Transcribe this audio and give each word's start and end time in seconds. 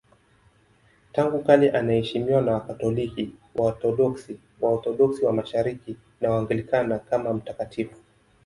Tangu 1.11 1.43
kale 1.43 1.71
anaheshimiwa 1.71 2.41
na 2.41 2.53
Wakatoliki, 2.53 3.35
Waorthodoksi, 3.55 4.39
Waorthodoksi 4.61 5.25
wa 5.25 5.33
Mashariki 5.33 5.97
na 6.21 6.29
Waanglikana 6.31 6.99
kama 6.99 7.33
mtakatifu. 7.33 7.95